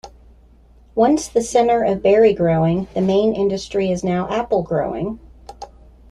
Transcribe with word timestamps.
Once 0.95 1.27
the 1.27 1.43
center 1.43 1.83
of 1.83 2.01
berry 2.01 2.33
growing, 2.33 2.87
the 2.95 3.01
main 3.01 3.35
industry 3.35 3.91
is 3.91 4.03
now 4.03 4.27
apple 4.31 4.63
growing. 4.63 5.19